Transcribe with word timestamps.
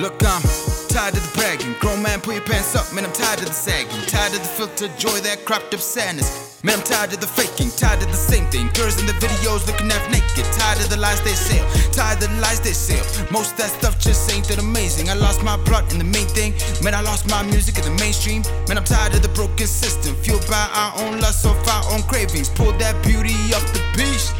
Look, 0.00 0.24
I'm 0.24 0.40
tired 0.88 1.12
of 1.12 1.20
the 1.20 1.32
bragging. 1.36 1.74
Grown 1.78 2.02
man, 2.02 2.22
pull 2.22 2.32
your 2.32 2.42
pants 2.42 2.74
up. 2.74 2.90
Man, 2.94 3.04
I'm 3.04 3.12
tired 3.12 3.40
of 3.40 3.48
the 3.48 3.52
sagging. 3.52 4.00
Tired 4.08 4.32
of 4.32 4.40
the 4.40 4.48
filtered 4.48 4.96
joy, 4.98 5.20
that 5.20 5.44
cropped 5.44 5.74
up 5.74 5.80
sadness. 5.80 6.56
Man, 6.64 6.78
I'm 6.78 6.84
tired 6.84 7.12
of 7.12 7.20
the 7.20 7.26
faking. 7.26 7.68
Tired 7.76 8.00
of 8.00 8.08
the 8.08 8.16
same 8.16 8.48
thing. 8.48 8.72
Girls 8.72 8.98
in 8.98 9.04
the 9.04 9.12
videos 9.20 9.66
looking 9.68 9.90
half 9.90 10.00
naked. 10.08 10.48
Tired 10.56 10.80
of 10.80 10.88
the 10.88 10.96
lies 10.96 11.20
they 11.20 11.36
sell. 11.36 11.68
Tired 11.92 12.22
of 12.24 12.32
the 12.32 12.40
lies 12.40 12.60
they 12.60 12.72
sell. 12.72 13.04
Most 13.30 13.52
of 13.52 13.58
that 13.58 13.76
stuff 13.76 14.00
just 14.00 14.24
ain't 14.32 14.48
that 14.48 14.58
amazing. 14.58 15.10
I 15.10 15.14
lost 15.20 15.44
my 15.44 15.60
plot 15.68 15.92
in 15.92 15.98
the 15.98 16.08
main 16.08 16.28
thing. 16.32 16.56
Man, 16.80 16.94
I 16.94 17.02
lost 17.02 17.28
my 17.28 17.42
music 17.42 17.76
in 17.76 17.84
the 17.84 17.96
mainstream. 18.00 18.40
Man, 18.68 18.78
I'm 18.80 18.88
tired 18.88 19.12
of 19.12 19.20
the 19.20 19.32
broken 19.36 19.66
system. 19.66 20.16
Fueled 20.24 20.48
by 20.48 20.64
our 20.72 20.96
own 21.04 21.20
lust 21.20 21.44
of 21.44 21.60
our 21.68 21.84
own 21.92 22.00
cravings. 22.08 22.48
Pull 22.48 22.72
that 22.80 22.96
beauty 23.04 23.36
off 23.52 23.68
the 23.76 23.84
beach. 24.00 24.32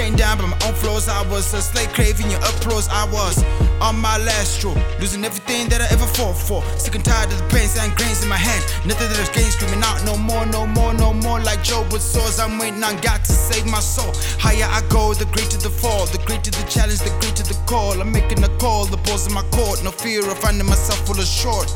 Chained 0.00 0.16
down 0.16 0.38
by 0.38 0.46
my 0.46 0.58
own 0.66 0.74
flaws. 0.74 1.08
I 1.08 1.22
was 1.28 1.52
a 1.52 1.60
slave 1.60 1.92
craving 1.92 2.30
your 2.30 2.40
applause. 2.40 2.88
I 2.88 3.04
was 3.12 3.44
on 3.80 3.96
my 4.00 4.16
last 4.18 4.56
straw, 4.56 4.74
losing 4.98 5.24
everything 5.24 5.68
that 5.68 5.80
I 5.80 5.88
ever 5.92 6.06
fought 6.06 6.36
for. 6.36 6.62
Sick 6.78 6.94
and 6.94 7.04
tired 7.04 7.30
of 7.32 7.38
the 7.38 7.48
pains 7.54 7.76
and 7.76 7.94
grains 7.96 8.22
in 8.22 8.28
my 8.28 8.40
hand. 8.48 8.62
Nothing 8.86 9.08
that 9.10 9.20
is 9.20 9.28
gain 9.36 9.50
screaming 9.50 9.82
out 9.84 9.98
no 10.04 10.16
more, 10.16 10.46
no 10.46 10.66
more, 10.66 10.94
no 10.94 11.12
more. 11.12 11.40
Like 11.40 11.62
Job 11.62 11.92
with 11.92 12.02
swords, 12.02 12.38
I'm 12.40 12.58
waiting 12.58 12.82
on 12.82 12.96
God 13.00 13.20
to 13.24 13.32
save 13.32 13.66
my 13.66 13.80
soul. 13.80 14.12
Higher 14.40 14.68
I 14.68 14.80
go, 14.88 15.12
the 15.12 15.26
greater 15.36 15.58
the 15.58 15.70
fall, 15.70 16.06
the 16.06 16.18
greater 16.24 16.50
the 16.50 16.64
challenge, 16.74 17.00
the 17.00 17.12
greater 17.20 17.44
the 17.44 17.58
call. 17.66 18.00
I'm 18.00 18.10
making 18.10 18.42
a 18.42 18.52
call, 18.58 18.86
the 18.86 19.00
balls 19.04 19.26
in 19.26 19.34
my 19.34 19.44
court. 19.50 19.84
No 19.84 19.90
fear 19.90 20.24
of 20.30 20.38
finding 20.38 20.66
myself 20.66 21.06
full 21.06 21.20
of 21.20 21.26
short. 21.26 21.68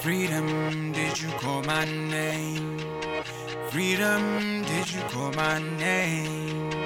Freedom, 0.00 0.92
did 0.92 1.20
you 1.20 1.30
call 1.38 1.62
my 1.62 1.84
name? 1.84 2.78
Freedom, 3.70 4.62
did 4.64 4.92
you 4.92 5.02
call 5.12 5.30
my 5.32 5.58
name? 5.78 6.79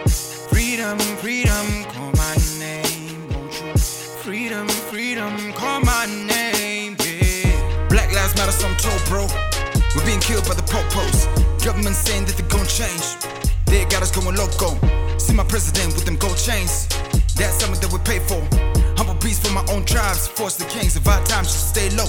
Freedom, 0.65 0.99
freedom, 1.21 1.85
call 1.93 2.11
my 2.17 2.37
name, 2.59 3.29
won't 3.29 3.53
you? 3.61 3.77
Freedom, 4.25 4.67
freedom, 4.67 5.53
call 5.53 5.83
my 5.83 6.07
name, 6.07 6.97
yeah. 7.05 7.87
Black 7.91 8.11
lives 8.15 8.35
matter, 8.35 8.51
so 8.51 8.67
I'm 8.67 8.77
told, 8.77 8.99
bro. 9.05 9.27
We're 9.95 10.07
being 10.07 10.21
killed 10.21 10.49
by 10.49 10.55
the 10.55 10.65
popos. 10.65 11.29
Government 11.63 11.95
saying 11.95 12.25
that 12.25 12.37
they're 12.39 12.49
gonna 12.49 12.65
change. 12.65 13.05
They 13.67 13.85
got 13.93 14.01
us 14.01 14.11
going 14.11 14.37
loco. 14.37 14.73
See 15.19 15.35
my 15.35 15.45
president 15.45 15.93
with 15.93 16.07
them 16.07 16.17
gold 16.17 16.39
chains. 16.39 16.89
That's 17.37 17.61
something 17.61 17.79
that 17.85 17.93
we 17.93 17.99
pay 18.01 18.21
for. 18.25 18.41
Humble 18.97 19.21
beast 19.21 19.47
for 19.47 19.53
my 19.53 19.65
own 19.69 19.85
tribes. 19.85 20.29
Force 20.29 20.57
the 20.57 20.65
kings 20.65 20.97
of 20.97 21.07
our 21.07 21.23
times 21.27 21.53
just 21.53 21.77
stay 21.77 21.91
low. 21.91 22.09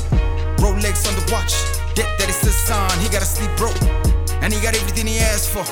Rolex 0.64 1.04
on 1.04 1.14
the 1.20 1.28
watch. 1.30 1.52
Debt 1.94 2.08
that 2.18 2.28
he 2.28 2.32
sits 2.32 2.72
on. 2.72 2.90
He 3.04 3.10
gotta 3.10 3.28
sleep 3.28 3.52
broke. 3.58 3.76
And 4.42 4.54
he 4.54 4.62
got 4.62 4.76
everything 4.80 5.08
he 5.08 5.20
asked 5.20 5.50
for. 5.52 5.66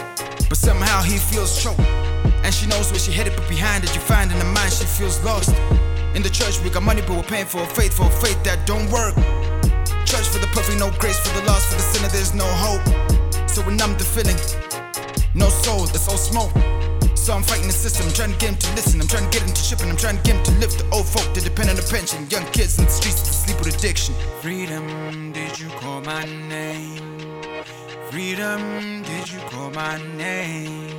But 0.49 0.57
somehow 0.57 1.01
he 1.01 1.17
feels 1.17 1.63
choked. 1.63 1.79
And 2.43 2.53
she 2.53 2.67
knows 2.67 2.91
where 2.91 2.99
she 2.99 3.11
headed, 3.11 3.35
but 3.35 3.47
behind 3.47 3.83
it, 3.83 3.95
you 3.95 4.01
find 4.01 4.31
in 4.31 4.37
the 4.37 4.45
mind 4.45 4.73
she 4.73 4.85
feels 4.85 5.23
lost. 5.23 5.55
In 6.13 6.21
the 6.21 6.29
church, 6.29 6.61
we 6.61 6.69
got 6.69 6.83
money, 6.83 7.01
but 7.01 7.11
we're 7.11 7.23
paying 7.23 7.45
for 7.45 7.63
a 7.63 7.67
faith, 7.67 7.95
for 7.95 8.05
a 8.05 8.11
faith 8.21 8.43
that 8.43 8.67
don't 8.67 8.89
work. 8.91 9.15
Church 10.05 10.27
for 10.27 10.39
the 10.39 10.47
perfect, 10.53 10.77
no 10.77 10.91
grace 10.99 11.19
for 11.19 11.33
the 11.39 11.45
lost, 11.47 11.69
for 11.69 11.75
the 11.75 11.81
sinner, 11.81 12.09
there's 12.09 12.33
no 12.35 12.45
hope. 12.45 12.83
So 13.49 13.61
we 13.65 13.75
numb 13.75 13.97
the 13.97 14.03
feeling. 14.03 14.37
No 15.33 15.49
soul, 15.49 15.85
it's 15.85 16.07
all 16.07 16.17
smoke. 16.17 16.51
So 17.15 17.33
I'm 17.33 17.41
fighting 17.41 17.67
the 17.67 17.73
system, 17.73 18.05
I'm 18.07 18.13
trying 18.13 18.33
to 18.33 18.37
get 18.37 18.49
him 18.49 18.57
to 18.57 18.69
listen. 18.75 18.99
I'm 18.99 19.07
trying 19.07 19.29
to 19.29 19.31
get 19.31 19.47
him 19.47 19.53
to 19.53 19.61
shipping, 19.61 19.89
I'm 19.89 19.95
trying 19.95 20.17
to 20.17 20.23
get 20.23 20.35
him 20.35 20.43
to 20.43 20.51
lift 20.59 20.77
the 20.79 20.89
old 20.93 21.07
folk 21.07 21.33
that 21.33 21.43
depend 21.43 21.69
on 21.69 21.77
the 21.77 21.87
pension. 21.89 22.27
Young 22.29 22.45
kids 22.51 22.77
in 22.77 22.83
the 22.85 22.91
streets 22.91 23.21
that 23.21 23.33
sleep 23.33 23.57
with 23.57 23.73
addiction. 23.73 24.13
Freedom, 24.41 25.31
did 25.31 25.57
you 25.57 25.69
call 25.79 26.01
my 26.01 26.25
name? 26.25 26.99
Freedom, 28.11 29.01
did 29.03 29.31
you 29.31 29.39
call 29.49 29.71
my 29.71 29.97
name? 30.17 30.91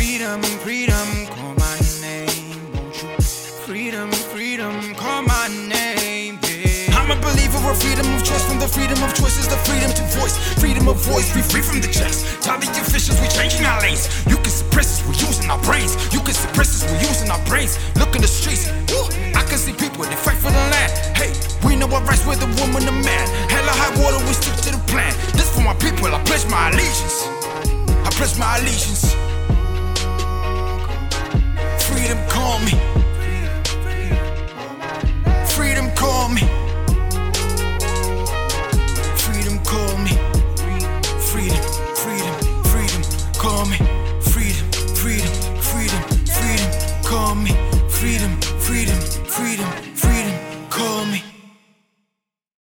Freedom, 0.00 0.40
freedom, 0.64 1.08
call 1.28 1.52
my 1.60 1.76
name, 2.00 2.56
won't 2.72 3.02
you? 3.02 3.20
Freedom, 3.68 4.10
freedom, 4.32 4.94
call 4.94 5.20
my 5.20 5.46
name, 5.68 6.40
yeah. 6.48 6.96
I'm 6.96 7.12
a 7.12 7.20
believer 7.20 7.60
of 7.68 7.76
freedom 7.76 8.08
of 8.16 8.24
choice. 8.24 8.48
From 8.48 8.58
the 8.60 8.66
freedom 8.66 8.96
of 9.04 9.12
choice 9.12 9.36
is 9.36 9.46
the 9.52 9.60
freedom 9.68 9.92
to 9.92 10.02
voice. 10.16 10.40
Freedom 10.56 10.88
of 10.88 10.96
voice, 11.04 11.28
be 11.36 11.42
free 11.42 11.60
from 11.60 11.84
the 11.84 11.92
chest. 11.92 12.40
Tell 12.40 12.56
the 12.56 12.64
officials 12.80 13.20
we're 13.20 13.28
changing 13.28 13.66
our 13.68 13.76
lanes. 13.82 14.08
You 14.24 14.40
can 14.40 14.48
suppress 14.48 14.88
us, 14.88 15.00
we're 15.04 15.20
using 15.20 15.50
our 15.50 15.60
brains. 15.68 15.92
You 16.16 16.20
can 16.24 16.32
suppress 16.32 16.80
us, 16.80 16.82
we're 16.88 17.04
using 17.04 17.28
our 17.28 17.44
brains. 17.44 17.76
Look 18.00 18.16
in 18.16 18.24
the 18.24 18.32
streets, 18.32 18.72
woo, 18.88 19.04
I 19.36 19.44
can 19.44 19.60
see 19.60 19.76
people, 19.76 20.08
they 20.08 20.16
fight 20.16 20.40
for 20.40 20.48
the 20.48 20.64
land. 20.72 20.96
Hey, 21.12 21.36
we 21.60 21.76
know 21.76 21.92
our 21.92 22.00
rights, 22.08 22.24
we're 22.24 22.40
the 22.40 22.48
woman, 22.56 22.88
the 22.88 22.96
man. 23.04 23.28
Hell 23.52 23.68
or 23.68 23.76
high 23.76 23.92
water, 24.00 24.16
we 24.24 24.32
stick 24.32 24.56
to 24.64 24.72
the 24.72 24.82
plan. 24.88 25.12
This 25.36 25.52
for 25.52 25.60
my 25.60 25.76
people, 25.76 26.08
I 26.08 26.24
pledge 26.24 26.48
my 26.48 26.72
allegiance. 26.72 27.28
I 28.00 28.08
pledge 28.16 28.40
my 28.40 28.56
allegiance. 28.64 29.12
Freedom 48.00 48.40
freedom, 48.70 49.00
freedom, 49.26 49.70
freedom 49.94 50.34
call 50.70 51.04
me. 51.06 51.29